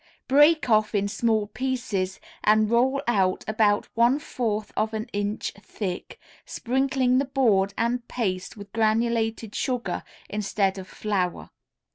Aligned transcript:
Break 0.27 0.67
off 0.67 0.95
in 0.95 1.07
small 1.07 1.45
pieces 1.45 2.19
and 2.43 2.71
roll 2.71 3.03
out 3.05 3.45
about 3.47 3.87
one 3.95 4.17
fourth 4.17 4.71
of 4.75 4.95
an 4.95 5.05
inch 5.13 5.51
thick, 5.61 6.19
sprinkling 6.43 7.19
the 7.19 7.25
board 7.25 7.75
and 7.77 8.07
paste 8.07 8.57
with 8.57 8.73
granulated 8.73 9.53
sugar 9.53 10.01
instead 10.27 10.79
of 10.79 10.87
flour. 10.87 11.51